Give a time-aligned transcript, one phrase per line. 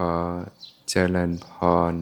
[0.00, 0.04] อ
[0.88, 1.48] เจริญพ
[1.92, 1.94] ร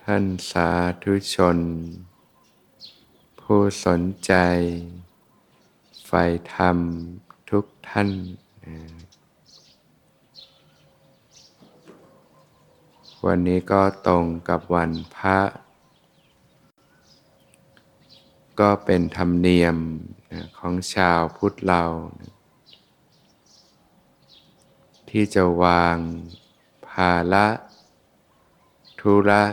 [0.00, 0.68] ท่านสา
[1.02, 1.58] ธุชน
[3.40, 4.32] ผู้สนใจ
[6.06, 6.78] ใฝ่ธรรม
[7.50, 8.10] ทุกท่าน
[13.26, 15.38] วันนี้ก็ตรงกับวันพระ
[18.60, 19.76] ก็เป็นธรรมเนียม
[20.58, 21.84] ของชาวพุทธเรา
[25.10, 25.96] ที่จะวาง
[26.88, 27.46] ภาระ
[29.00, 29.44] ธุระ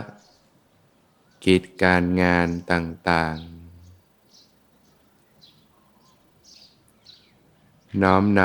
[1.44, 3.48] กิจการงานต่างๆ
[8.02, 8.42] น้อมน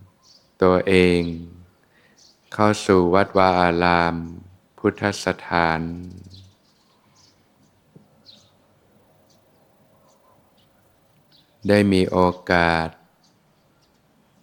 [0.00, 1.20] ำตัวเอง
[2.52, 4.14] เข้าสู่วัดวาอาราม
[4.78, 5.80] พุทธสถาน
[11.68, 12.18] ได้มีโอ
[12.50, 12.88] กาส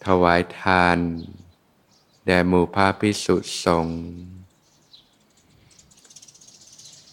[0.05, 0.99] ถวายทาน
[2.25, 3.99] แด่หมู่พระพิสุสงฆ์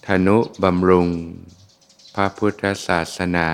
[0.06, 1.08] ธนุบำรุง
[2.14, 3.48] พระพุทธศาสนา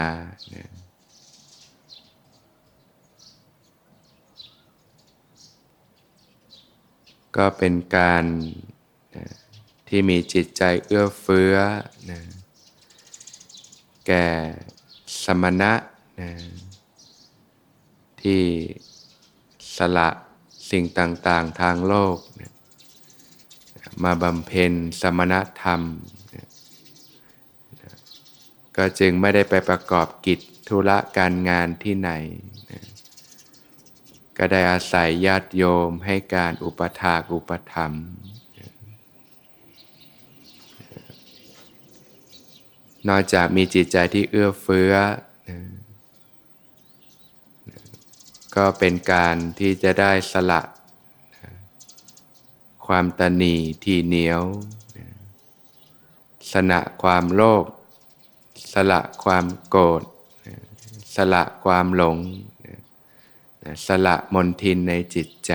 [7.37, 8.25] ก็เป็นการ
[9.89, 11.55] ที่มีจิตใจเอื้อเฟื้อ
[12.11, 12.21] นะ
[14.07, 14.27] แก่
[15.23, 15.73] สมณะ
[16.21, 16.31] นะ
[18.23, 18.43] ที่
[19.77, 20.09] สละ
[20.71, 22.19] สิ่งต่างๆทางโลก
[24.05, 25.81] มาบำเพ็ญสมณธรรม
[28.77, 32.11] ก็จึงไม่ได้ไปประกอบกิจธุระการงานที่ไหน
[34.39, 37.93] ก็ได้อาศัยญาติโยมให้การอุปถากอุปธรรม
[43.09, 44.93] นอกจากมีจิตใจที่เอื้อเฟื้อ
[48.57, 50.61] ก็เป็นการที่จะได้สละ
[52.87, 53.55] ความตนี
[53.85, 54.43] ที่เหนียว
[56.53, 57.65] สละความโลภ
[58.73, 60.03] สละความโกรธ
[61.17, 62.19] สละความหลง
[63.87, 65.53] สละมนทินในจิตใจ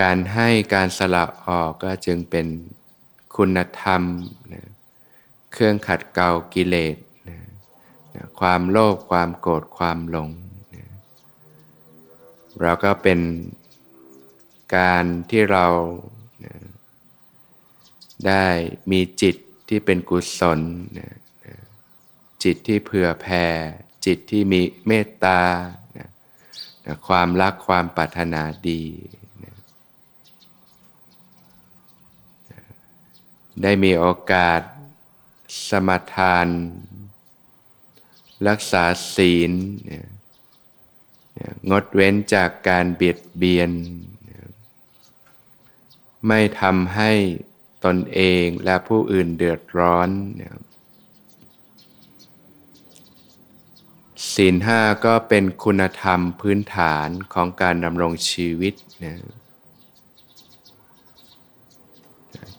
[0.00, 2.46] การให้การสละออกก็จึงเป็น
[3.36, 4.02] คุณธรรม
[5.52, 6.96] เครื่องขัดเกลากิเลส
[8.40, 10.30] ความโลภความโกรธความหลง
[12.60, 13.20] เราก็เป็น
[14.76, 15.66] การที่เรา
[18.26, 18.46] ได้
[18.90, 19.36] มีจิต
[19.68, 20.60] ที่เป็นกุศล
[22.42, 23.46] จิตที่เผื่อแผ่
[24.06, 25.40] จิตที่มีเมตตา
[27.08, 28.82] ความรักความปรารถนาดี
[33.62, 34.60] ได้มีโอกาส
[35.68, 36.46] สมทาน
[38.48, 38.84] รักษา
[39.14, 39.52] ศีล
[41.70, 43.70] งดเว้นจากการเบียดเบียน
[46.26, 47.12] ไม่ทำให้
[47.84, 50.08] ตนเองและผู้อื่นเดือดร้อน
[54.34, 59.14] ศีลห้าก็เป็นคุณธรรมพื้นฐานของการดำรงชีวิตนะ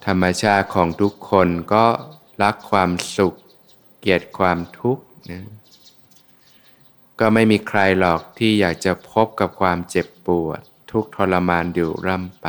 [0.06, 1.86] ธรรมชาติของทุกคนก็
[2.44, 3.34] รักความสุข
[4.00, 5.44] เกลียดความทุกข์นะ
[7.20, 12.48] ก็ไม่มีใครหรอกที่อยากจะพบกับความเจ็บปวด ทุกทรมานอยู่ร่ำไป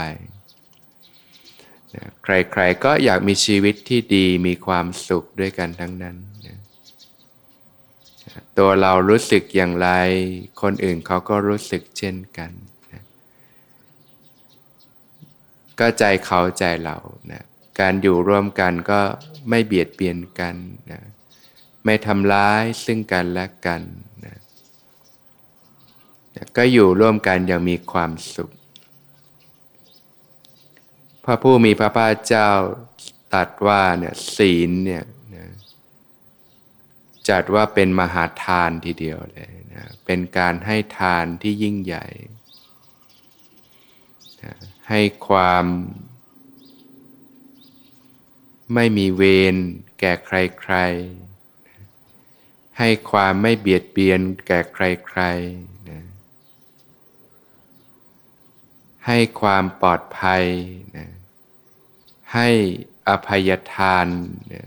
[2.25, 6.17] ใครๆก็อยากมีชีวิตที่ดีมีความสุขด้วยกันทั้งนั้น
[8.59, 9.89] ตัวเรารู้สึกอย่างไร
[10.63, 12.53] คนอื่นเขาก็รู้สึกเช่นกัน
[15.79, 16.97] ก็ใจเขาใจเรา
[17.31, 17.45] นะ
[17.81, 19.01] การอยู่ร่วมกันก็
[19.49, 20.55] ไม่เบียดเบียนกัน
[20.91, 21.03] นะ
[21.85, 24.10] ไม่ทำร้ายซึ่งกันและกันนะ
[26.57, 28.51] ก็อยู่ร่วมกันอย่างมีความสุข
[31.25, 32.51] พระผู้มีพระภาคเจ้า
[33.35, 35.05] ตัดว่าเนี่ยศีลเนี่ย
[35.35, 35.47] นะ
[37.29, 42.07] จัดว่าเป็นมหาทานทีเดียวเลยนะเป็นการให้ทานที่ยิ่งใหญ่
[44.43, 44.55] นะ
[44.89, 45.65] ให้ความ
[48.75, 49.23] ไม่มีเว
[49.55, 49.57] ร
[50.01, 56.01] แก่ใครๆ ให้ความไม่เบียดเบียนแก่ใครๆนะ
[59.07, 60.45] ให้ความปลอดภัย
[60.97, 61.09] นะ
[62.35, 62.49] ให้
[63.09, 64.07] อภัยทาน
[64.53, 64.65] นะ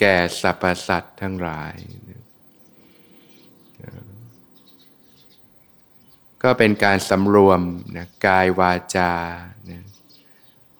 [0.00, 1.74] แก่สรรพสัตว์ทั้งหลาย
[2.08, 2.20] นะ
[6.42, 7.60] ก็เป็นการสำรวม
[7.96, 9.12] นะกายวาจา
[9.70, 9.82] นะ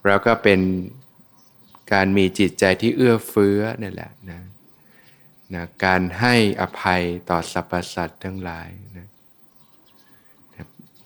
[0.06, 0.61] แล้วก็เป็น
[1.93, 4.40] การมีจิตใจที่เอื้อเฟื้อนั่นแหละนะ
[5.55, 9.06] นะการให้อภัยต่อสรรพสัตว์ทั้งหลายนะ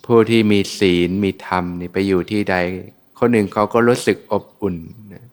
[0.06, 2.56] ผู้ที่มีศีลมีธรรมนี่ไปอยู่ที่ใด
[3.18, 4.76] คนหนึ่งเขาก็รู้สึกอบอุ่น
[5.12, 5.24] นะ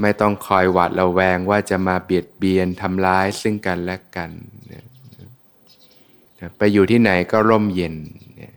[0.00, 4.30] ไม่ต้องคอยหวาดระแวงว่าจะมาเบียดเบียนทำร้ายซึ่งกันและกัน
[4.72, 4.84] นะ
[6.56, 7.96] ไปอยู่ที่ไหนก็ร่มเย็น
[8.40, 8.54] นะ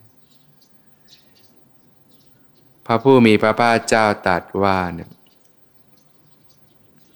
[2.85, 5.09] พระผู้มีพระภาคเจ้าตรัสว่าเนี่ย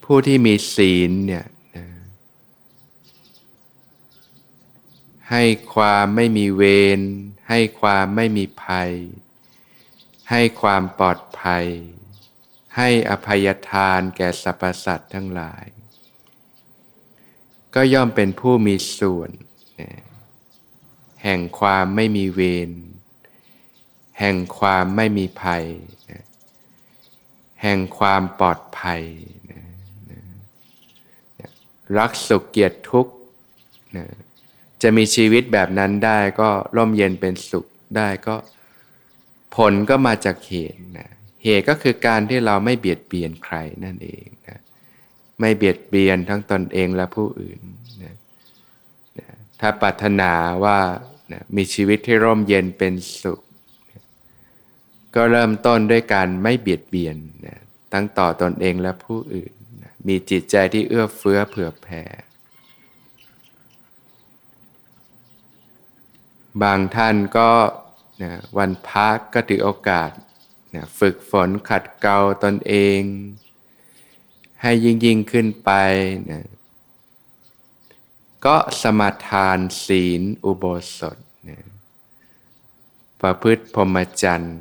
[0.04, 1.44] ผู้ที่มีศีลเนี่ย
[5.30, 5.44] ให้
[5.74, 6.62] ความไม่มีเว
[6.98, 7.00] ร
[7.50, 8.90] ให้ความไม่มีภัย
[10.30, 11.66] ให้ความปลอดภัย
[12.76, 15.66] ให้อภัยทานแก่สรรพสัตว์ทั้งหลาย
[17.74, 19.30] ก็ย่อมเป็นผู้มีส่วน
[21.24, 22.70] แห่งความไม่มีเวร
[24.20, 25.64] แห่งความไม่มีภัย
[27.62, 29.02] แห่งความปลอดภัย
[31.98, 33.14] รักสุขเกียรติทุกข์
[34.82, 37.66] จะมีชีวิตแบบนั้นได้ก็ร่มเย็นเป็นสุข
[37.96, 38.36] ได้ก็
[39.56, 41.10] ผลก็มาจากเหตุนะ
[41.44, 44.58] เหตุก็คือการที่เราไม่เบียดเบียนใครนั่นเองนะ
[45.40, 47.60] ไม่เบียดเบียนทั้งตนเองและผู้อื่น
[48.02, 48.14] นะ
[49.18, 49.26] นะ
[49.60, 50.32] ถ้าปรารถนา
[50.64, 50.78] ว่า
[51.32, 53.40] นะมีชีวิตที่ร่มเย็นเป็นสุข
[53.90, 54.02] นะ
[55.14, 57.16] ก็เริ่มต้นด้วยการไม่เบียดเบียน
[57.46, 57.58] นะ
[57.92, 62.02] ทั้งต่อตนเองและผู้อื่นนะมีจิตใจที่เอื้อเฟื้อเผื่อแผ่
[66.62, 67.50] บางท่านก็
[68.22, 70.10] นะวันพักก็ถือโอกาส
[70.74, 73.00] นะฝึกฝนขัดเกลาตนเอง
[74.62, 75.70] ให้ยิ่งยิ่งขึ้นไป
[76.30, 76.46] นะ
[78.44, 80.64] ก็สมาทานศีลอุโบ
[80.98, 81.18] สถ
[81.48, 81.58] นะ
[83.20, 84.58] ประพฤติพรหมจรรย์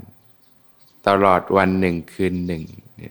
[1.07, 2.63] ตลอดวันหนึ่งคืนหนึ่ง
[3.01, 3.03] น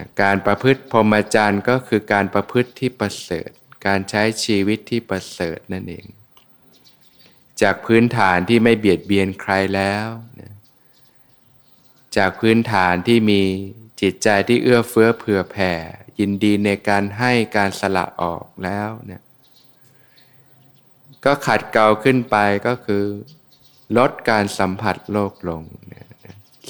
[0.00, 3.50] ะการประพฤติพรหมจรรย์ก็คือการประพฤติที่ประเสริฐ
[3.86, 6.06] การใช้ชีวิตที่ประเสริฐนั่นเอง
[7.62, 10.08] จากพื้นฐานที่ไม่เบียดเบียนใครแล้ว
[10.40, 10.54] นะ
[12.16, 13.42] จากพื้นฐานที่มี
[14.00, 15.72] จิตใจที่เอื้อเฟื้อเผื่อแผ่
[16.18, 19.22] ยินดีในการให้การสละออกแล้วเนี่ย
[21.24, 22.36] ก็ขัดเกลาขึ้นไป
[22.66, 23.04] ก็คือ
[23.98, 25.62] ลดการสัมผัสโลกลง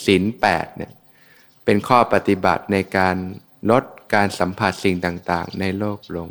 [0.04, 0.92] ศีลแปดเนี่ย
[1.64, 3.16] เป็นข้อปฏิบัติในการ
[3.70, 3.84] ลด
[4.14, 6.28] การสัมผัสสิ่งต่างๆ ในโลกลง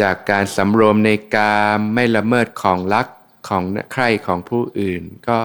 [0.00, 3.08] จากการสำรวมในกามไม่ละเมิดของรัก
[3.48, 5.40] ของใครของผู้อื่น ก็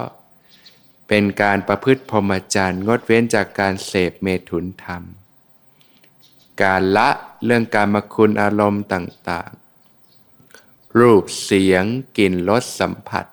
[1.07, 5.03] เป็นการประพฤติพรหมจรรย์งดเว้นจากการเสพเมถุนธรรม
[6.63, 7.09] การละ
[7.45, 11.83] เรื่องการมคุณอารมณ์ต่างๆ รูปเสียง
[12.17, 13.25] กลิ่นรสสัมผัส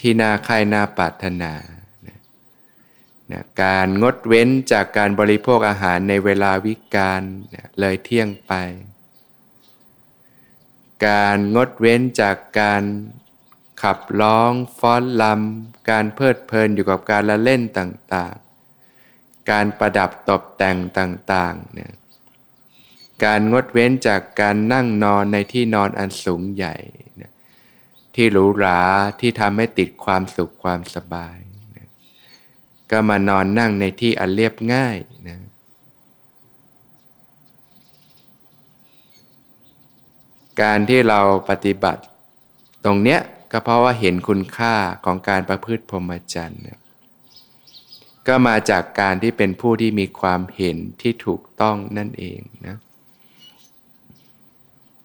[0.00, 1.52] ที่น่าใครน่าปรารถนา
[3.32, 7.22] นะการงดเว้นจากการบริโภคอาหารในเวลาวิกาล
[7.80, 8.52] เลยเที่ยงไป
[11.06, 12.82] การงดเว้นจากการ
[13.82, 21.92] ขับร้องฟ้อนลำการเพลิดเพลินอยู่กับการละเล่นต่างๆ การประดับตกแต่งต่างๆเนี่ย
[23.24, 26.76] การงดเว้นจากการนั่งนอนในที่นอนอันสูงใหญ่
[28.14, 28.80] ที่หรูหรา
[29.20, 31.38] ที่ทำให้ติดความสุขความสบาย
[31.76, 31.88] นะ
[32.90, 34.96] ก็มานอนนั่งในที่อันเรียบง่าย
[35.28, 35.38] นะ
[40.62, 42.02] การที่เราปฏิบัติ
[42.84, 43.20] ตรงเนี้ย
[43.52, 46.62] ก็เพราะว่าเห็นคุณค่าของการประพฤติพรหมจรรย์
[48.26, 52.76] ก็มาจากการที่เป็นผู้ที่มีความเห็นที่ถูกต้องนั่นเองนะ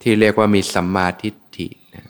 [0.01, 2.07] ที่เรียกว่ามีสัมมาทิฏฐินะ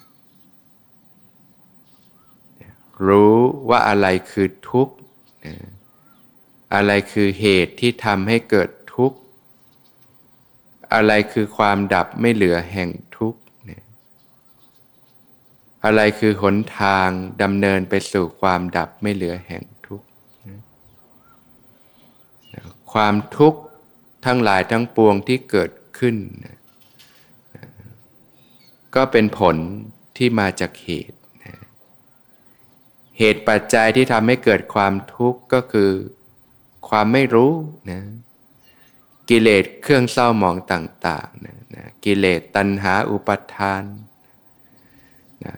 [3.07, 3.35] รู้
[3.69, 4.95] ว่าอะไรคือทุกข์
[5.45, 5.55] นะ
[6.75, 8.69] อะไรคือเหตุที่ทำให้เกิด
[10.95, 13.39] อะไรคือความดับไม่เหลือแห่งทุกข์
[15.85, 17.09] อะไรคือหนทาง
[17.41, 20.07] ดำเนินไปสู่ความดับไม่เหลือแห่งทุกข์
[22.93, 23.59] ความทุกข์
[24.25, 26.15] ทั้งหลายทั้งปวงที่เกิดขึ้น
[28.95, 29.55] ก็เป็นผล
[30.17, 31.19] ที่มาจากเหตุ
[33.19, 35.91] เหตุปัจจัยที่ทำให้เกิดความทุกข์ก็คือ
[36.89, 37.51] ความไม่รู้
[37.91, 38.01] นะ
[39.29, 43.83] กิเลสเครื่องเศร้าหมองต่างๆนะนะกิเลสตัณหาอุปทาน
[45.45, 45.55] นะ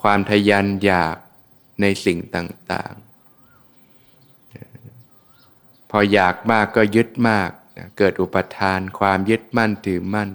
[0.00, 1.16] ความทยานอยาก
[1.80, 3.06] ในสิ่งต่างๆ
[5.90, 10.30] พออยากมากก็ยึดมากนะเกิดอุปทาน ความยึดมั่นถือมั่น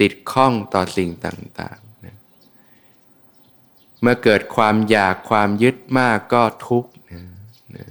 [0.00, 2.16] ติดข้องต่อสิ่งต่างๆนะ
[4.00, 7.22] เมื่อเกิดความอยากความยึดมากก็ทุกข์นะ
[7.76, 7.84] นะ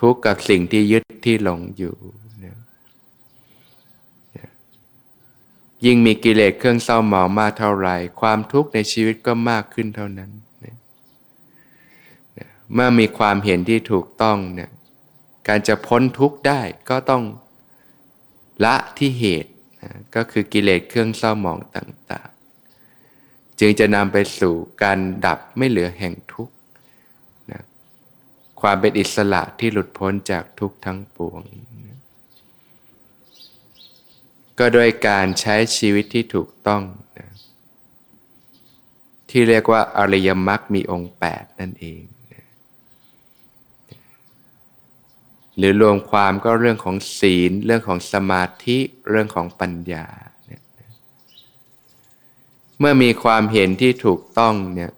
[0.00, 1.94] ทุกข์กับสิ่งที่ยึดที่หลงอยู่
[2.44, 2.56] นะ
[5.84, 10.30] ยิ่งมีกิเลสเครื่องเศร้าหมองมากเท่าไหร่ ความทุกข์ในชีวิตก็มากขึ้นเท่านั้น
[12.74, 14.70] เมื่อมีความเห็นที่ถูกต้องเนี่ย
[15.48, 17.22] การจะพ้นทุกข์ได้ก็ต้อง
[18.64, 19.52] ละที่เหตุ
[19.82, 22.28] นะก็คือกิเลสเครื่องเศร้าหมองต่าง
[22.94, 26.54] ๆ จึงจะนำไปสู่การดับไม่เหลือแห่งทุกข์
[28.60, 31.40] ความเป็นอิสระที่หลุดพ้นจากทุกทั้งปวง
[34.58, 36.82] ก็โดยการใช้ชีวิตที่ถูกต้อง
[37.18, 37.30] นะ
[39.30, 42.02] ที่เรียกว่าอริยมรรคมีองค์ 8 นั่นเอง
[45.56, 48.78] หรือรวมความก็เรื่องของศีล เรื่องของสมาธิ
[49.10, 50.06] เรื่องของปัญญา
[50.46, 50.62] เนี่ย
[52.78, 54.90] เมื่อมีความเห็นที่ถูกต้องเนี่ย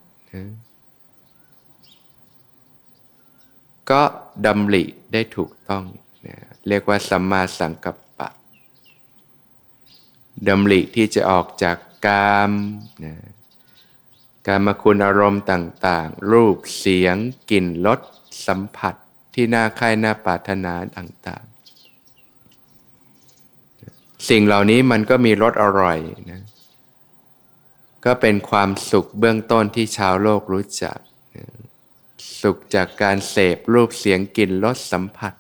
[3.93, 4.03] ก็
[4.47, 5.85] ดำริได้ถูกต้อง
[6.23, 8.29] เนี่ยเรียกว่าสัมมาสังกัปปะ
[10.49, 12.53] ดำริที่จะออกจากกาม
[13.05, 13.15] นะ
[14.47, 17.17] การมาคุณอารมณ์ต่างๆ รูปเสียง
[17.51, 18.01] กลิ่นรส
[18.47, 18.95] สัมผัส
[19.35, 25.99] ที่น่าใคร่น่าปรารถนาต่างๆ สิ่งเหล่านี้มันก็มีรสอร่อย
[26.31, 26.43] นะ
[28.05, 30.99] ก็เป็นความสุขเบื้องต้นที่ชาวโลกรู้จัก
[32.43, 35.35] สุขจากการเสพรูปเสียงกลิ่นรสสัมผัส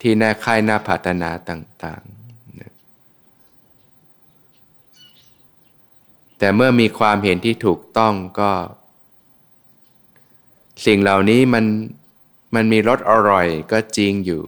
[0.00, 2.12] ที่น่าคร่น่าปรารถนาต่างๆ
[6.38, 8.52] แต่เมื่อมีความเห็นที่ถูกต้องก็
[10.86, 11.64] สิ่งเหล่านี้มัน
[12.54, 14.42] มันมีรสอร่อยก็จริงอยู่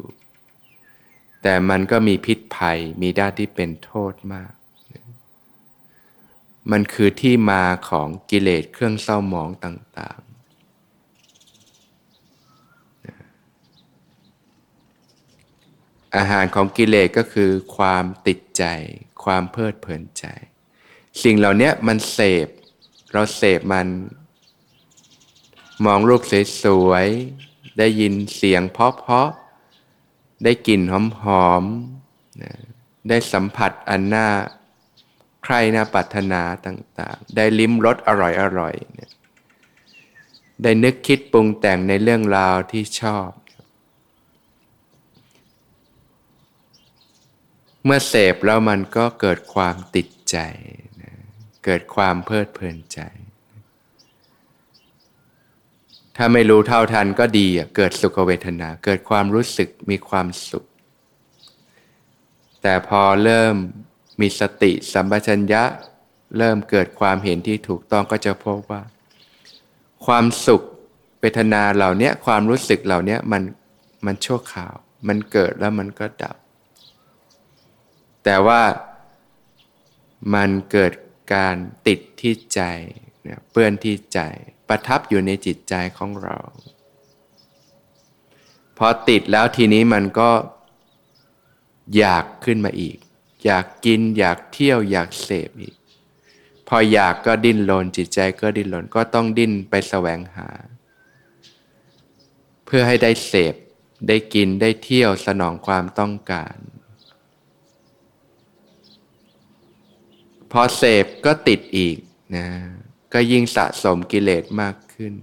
[1.42, 4.52] แต่มันก็มีพิษภัยมีด้านที่เป็นโทษมาก
[6.70, 10.33] มันคือที่มาของกิเลสเครื่องเศร้าหมองต่างๆ
[16.16, 18.64] อาหารของกิเลสก็คือ ความติดใจ
[19.24, 20.24] ความเพลิดเพลินใจ
[21.22, 22.48] สิ่งเหล่านี้มันเสพ
[23.12, 23.86] เราเสพมัน
[25.84, 26.22] มองรูป
[26.62, 30.80] สวยๆ ได้ยินเสียงเพาะๆ ได้กลิ่น
[31.22, 34.28] หอมๆ ได้สัมผัสอันน่า
[35.44, 43.28] ใครน่าปรารถนาต่างๆ ได้ลิ้มรสอร่อยๆ ได้นึกคิดปรุงแต่งในเรื่องราวที่ชอบ
[47.84, 50.36] เมื่อเสพแล้วมันก็เกิดความติดใจ
[51.64, 53.00] เกิดความเพลิดเพลินใจ
[56.16, 60.64] ถ้าไม่รู้เท่าทันก็ดีเกิดสุขเวทนา เกิดความรู้สึกมีความสุข
[62.62, 63.54] แต่พอเริ่ม
[64.20, 65.62] มีสติสัมปชัญญะ
[66.38, 68.82] เริ่มเกิดความเห็นที่ถูกต้องก็จะพบว่า
[70.06, 70.62] ความสุข
[71.20, 73.42] เวทนาเหล่านี้ความรู้สึกเหล่านี้มัน
[74.06, 74.74] มันชั่วคราว
[75.08, 76.36] มันเกิดแล้วมันก็ดับ
[78.24, 78.62] แต่ว่า
[80.34, 80.92] มันเกิด
[81.34, 82.60] การติดที่ใจ
[83.50, 84.20] เปื้อนที่ใจ
[84.68, 86.36] ประทับอยู่ในจิตใจของเรา
[88.78, 90.30] พอติดแล้วทีนี้มันก็
[91.98, 92.96] อยากขึ้นมาอีก
[93.44, 95.74] อยากกินอยากเที่ยวอยากเสพอีก
[96.68, 100.48] พออยากก็ดิ้นรนจิตใจก็ดิ้นรนก็ต้องดิ้นไปแสวงหา
[102.64, 103.54] เพื่อให้ได้เสพ
[104.08, 106.56] ได้กินได้เที่ยวสนองความต้องการ
[110.56, 111.96] พอเสพก็ติดอีก
[112.36, 112.46] นะ
[113.12, 115.14] ก็ยิ่งสะสมกิเลสมากขึ้น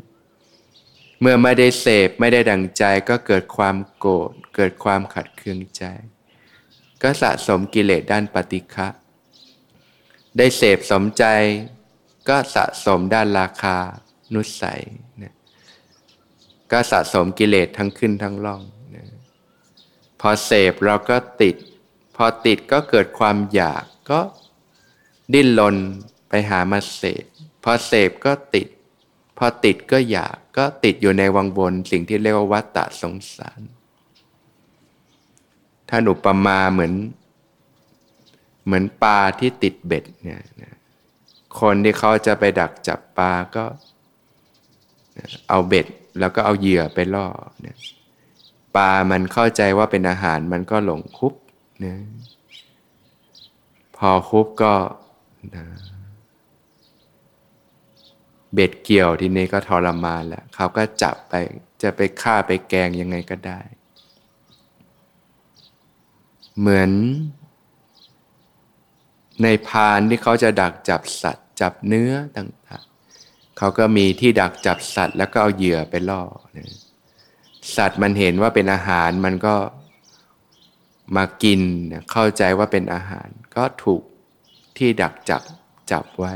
[1.22, 5.84] เมื่อไม่ได้เสพไม่ได้ดังใจก็เกิดความโกรธเกิดความขัดเคืองใจ
[7.02, 8.88] ก็สะสมกิเลสด้านปฏิฆะ
[10.38, 11.26] ได้เสพสมใจ
[12.30, 13.78] ก็สะสมด้านราคา
[14.34, 14.82] นุสัย
[15.22, 15.34] นะ
[16.72, 18.62] ก็สะสมกิเลสทั้งขึ้นทั้งล่อง
[18.96, 19.06] นะ
[20.22, 21.56] พอเสพเราก็ติด
[22.16, 24.20] พอติดก็เกิดความอยากก็
[25.34, 25.76] ดิ้นรน
[26.30, 27.26] ไปหามาเสพ
[27.64, 28.68] พอเสพก็ติด
[29.38, 33.62] พอติดก็อยากก็ติดอยู่ในวังวนสิ่งที่เรียกว่าวัฏฏะสงสาร
[35.90, 36.94] ถ้าหนุประมาเหมือน
[38.66, 40.42] เหมือนปลาที่ติดเบ็ดเนี่ย
[41.60, 43.66] คนที่เขาจะไปดักจับปลาก็
[45.50, 45.88] เอาเบ็ด
[46.20, 47.28] แล้วก็เอาเหยื่อไปล่อ
[47.62, 47.78] เนี่ย
[48.76, 51.34] ปลามันเข้าใจว่าเป็นอาหารมันก็หลงคุบ
[51.84, 51.96] นะ
[53.98, 54.74] พอคุบก็
[55.55, 55.65] นะ
[58.53, 61.33] เบ็ดเกี่ยวทีนี้ก็ทรมานแล้วเขาก็จับไป
[61.81, 63.60] จะไปฆ่าไปแกงยังไงก็ได้
[66.60, 66.91] เหมือน
[69.43, 76.24] ในพานที่เขาจะดักจับสัตว์ จับเนื้อต่างๆเขาก็มีที่ดักจับสัตว์ แล้วก็เอาเหยื่อไปล่อ
[76.57, 76.71] นะ
[77.77, 79.55] สัตว์มันเห็นว่าเป็นอาหารมันก็
[81.15, 81.62] มากิน
[82.12, 84.01] เข้าใจว่าเป็นอาหาร ก็ถูก
[84.78, 85.42] ที่ดักจับ
[85.92, 86.34] จับไว้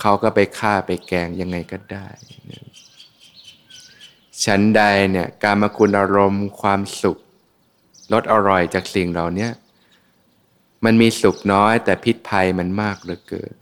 [0.00, 2.08] เขาก็ไปฆ่าไปแกงยังไงก็ได้
[4.44, 7.18] ฉันใดเนี่ยการมาคุณอารมณ์ความสุข
[8.12, 9.48] รสอร่อยจากสิ่งเหล่านี้
[10.84, 13.54] มันมีสุขน้อยแต่พิษภัยมันมากเหลือเกิน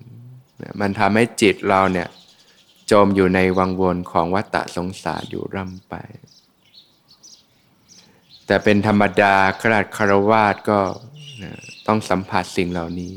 [0.80, 2.08] มันทำให้จิตเราเนี่ย
[2.90, 5.94] จมอยู่ในวังวนของวัฏสงสารอยู่ร่ำไป
[8.46, 10.78] แต่เป็นธรรมดาขนาดคารวาสก็
[11.86, 13.12] ต้องสัมผัสสิ่งเหล่านี้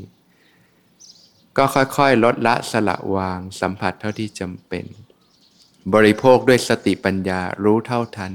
[1.56, 4.84] ก็ค่อยๆ ลดละสละวางสัมผัสเท่าที่จำเป็น
[5.94, 8.32] บริโภคด้วยสติปัญญารู้เท่าทัน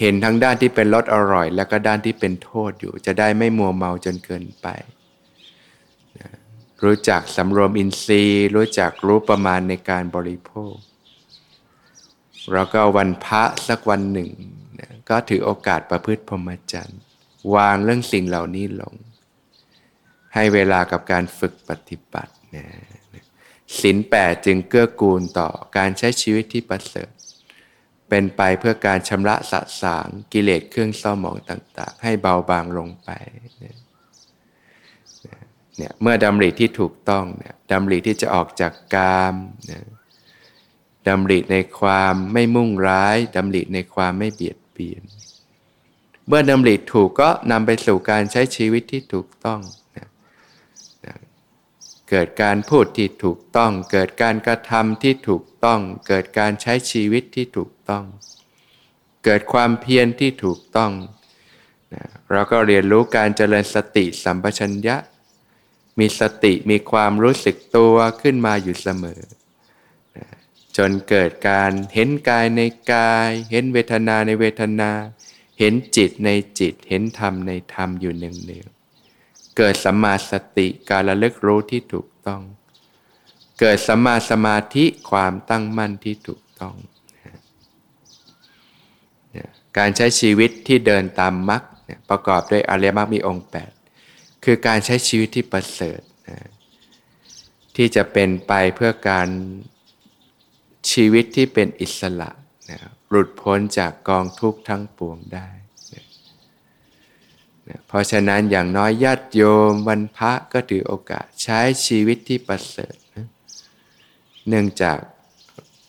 [0.00, 4.66] เห็นทั้งด้านที่เป็นรสอร่อย และก็ด้านที่เป็นโทษอยู่ จะได้ไม่มัวเมาจนเกินไป
[6.84, 10.74] รู้จักสำรวมอินทรีย์ รู้จักรู้ประมาณในการบริโภค
[12.52, 14.30] แล้วก็วันพระสักวันหนึ่ง
[15.08, 17.00] ก็ถือโอกาสประพฤติพรหมจรรย์
[17.54, 18.94] วางเรื่องสิ่งเหล่านี้ลง
[20.34, 22.64] ให้เวลากับการฝึกปฏิบัตินะ
[23.80, 27.10] สินแปดจึงเกื้อกูลต่อการใช้ชีวิตที่ประเสริฐ
[28.08, 33.10] เป็นไปเพื่อการชำระสะสางกิเลสเครื่องเศร้าหมองต่าง ๆ ให้เบาบางลงไป
[33.62, 33.76] นะ
[35.76, 39.34] เนี่ยเมื่อดำริที่ถูกต้องเนี่ยดำริที่จะออกจากกาม
[39.70, 39.80] นะ
[41.08, 45.02] ดำริในความไม่มุ่งร้ายดำริในความไม่เบียดเบียน
[46.26, 49.60] เมื่อดำริถูกก็นำไปสู่การใช้ชีวิตที่ถูกต้อง
[52.10, 58.04] เกิดการพูดที่ถูกต้อง เกิดการกระทำที่ถูกต้อง เกิดการใช้ชีวิตที่ถูกต้อง
[59.24, 60.92] เกิดความเพียรที่ถูกต้อง
[61.94, 64.96] นะเราก็เรียนรู้การเจริญสติสัมปชัญญะ
[65.98, 69.20] มีสติมีความรู้สึกตัวขึ้นมาอยู่เสมอ
[70.76, 72.60] จนเกิดการเห็นกายใน
[72.92, 74.90] กาย เห็นเวทนาในเวทนา
[75.58, 82.42] เห็นจิตในจิต เห็นธรรมในธรรมอยู่เนืองๆเกิดสัมมาสติการระลึกรู้ที่ถูก ต้อง
[83.58, 86.74] เกิดสัมมาสมาธิความตั้งมั่นที่ถูกต้อง
[89.78, 91.62] การใช้ชีวิตที่เดินตามมรรค
[92.10, 93.46] ประกอบด้วยอริยมรรคมีองค์
[93.94, 96.48] 8 คือการใช้ชีวิตที่ประเสริฐนะ
[97.76, 99.28] ที่จะเป็นไปเพื่อการ
[100.92, 102.30] ชีวิตที่เป็นอิสระ
[102.70, 102.78] นะ
[103.08, 105.48] หลุดพ้นจากกองทุกข์ทั้งปวงได้
[107.88, 113.26] เพราะฉะนั้นอย่างน้อยญาติโยมวันพระก็ถือโอกาสใช้ชีวิตที่ประเสริฐนะ
[114.48, 114.98] เนื่องจาก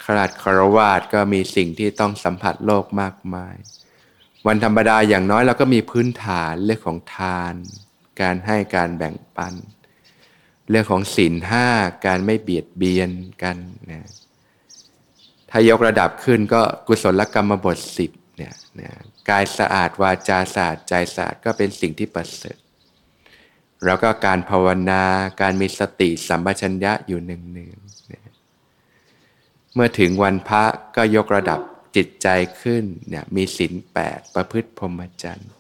[0.04, 3.56] ขราดคารวาสก็มีสิ่งที่ต้องสัมผัสโลกมากมาย
[4.48, 7.54] วันธรรมดาอย่างน้อยเราก็มีพื้นฐานเรื่องของทาน
[8.22, 9.54] การให้การแบ่งปัน
[10.70, 11.68] เรื่องของศีลห้า
[12.06, 13.10] การไม่เบียดเบียน
[13.44, 13.58] กัน
[13.92, 14.08] นะ
[15.50, 18.92] ถ้ายกระดับขึ้นก็กุศลกรรมบทสิบ เนี่ยนะ
[19.30, 22.58] กายสะอาดวาจาสะอาดใจสะอาดก็เป็นสิ่งที่ประเสริฐ
[23.86, 25.04] แล้วก็การภาวนา
[25.42, 27.72] การมีสติสัมปชัญญะอยู่หนึ่งหนึ่ง
[29.74, 30.64] เมื่อถึงวันพระ
[30.96, 31.60] ก็ยกระดับ
[31.96, 32.28] จิตใจ
[32.62, 35.52] ขึ้นเนี่ยมีศีลแปดประพฤติพรหมจรรย์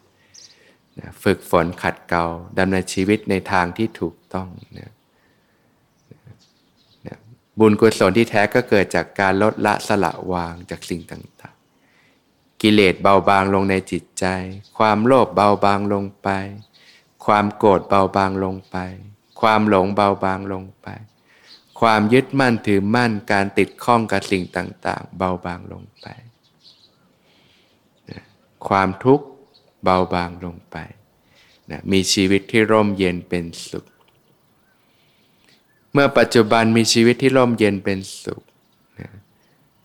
[1.23, 2.25] ฝึกฝนขัดเกลา
[2.59, 4.91] ดำเนินชีวิตในทางที่ถูกต้องนะ
[7.59, 11.50] บุญกุศลที่แท้ก็เกิดจากการลดละสละวางจากสิ่งต่างๆ
[12.61, 14.25] กิเลสเบาบางลงในจิตใจ
[14.77, 16.29] ความโลภเบาบางลงไป
[17.25, 18.77] ความโกรธเบาบางลงไป
[19.41, 20.87] ความหลงเบาบางลงไป
[21.79, 26.05] ความยึดมั่นถือมั่นการติดข้องกับสิ่งต่าง ๆ เบาบางลงไป
[28.67, 29.25] ความทุกข์
[29.83, 30.77] เบาบางลงไป
[31.71, 33.85] นะมีชีวิตที่ร่มเย็นเป็นสุข
[35.93, 38.41] เมื่อปัจจุบันมีชีวิตที่ร่มเย็นเป็นสุข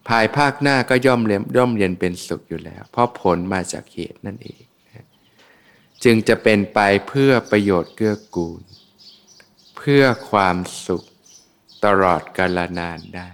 [0.09, 4.63] ภายภาคหน้าก็ย่อมเลี้ยมร่มเย็นเป็นสุขอยู่แล้ว เพราะผลมาจากเหตุนั่นเอง
[6.05, 8.63] จึงจะเป็นไปเพื่อประโยชน์เกื้อกูล
[9.77, 11.07] เพื่อความสุข
[11.85, 13.31] ตลอดกาลนานได้